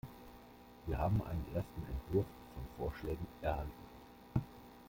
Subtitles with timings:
[0.87, 3.71] Wir haben einen ersten Entwurf von Vorschlägen erhalten.